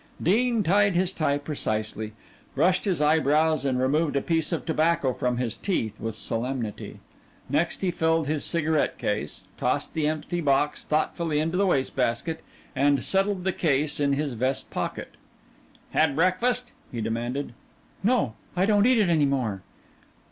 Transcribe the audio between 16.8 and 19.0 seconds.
he demanded. "No; I don't eat